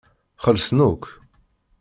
[0.43, 1.03] Xellṣen akk.